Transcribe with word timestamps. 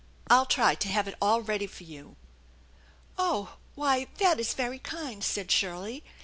I'll 0.31 0.47
try 0.47 0.73
to 0.73 0.87
have 0.89 1.07
it 1.07 1.13
all 1.21 1.41
ready 1.43 1.67
for 1.67 1.83
you."" 1.83 2.15
Oh, 3.19 3.57
why, 3.75 4.07
that 4.17 4.39
is 4.39 4.55
very 4.55 4.79
kind," 4.79 5.23
said 5.23 5.51
Shirley. 5.51 6.03